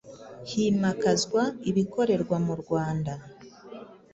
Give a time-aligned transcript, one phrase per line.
[0.49, 3.13] himakazwa ibikorerwa mu Rwanda